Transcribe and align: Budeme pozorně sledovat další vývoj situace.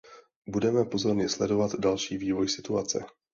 Budeme 0.49 0.85
pozorně 0.85 1.29
sledovat 1.29 1.71
další 1.79 2.17
vývoj 2.17 2.49
situace. 2.49 3.05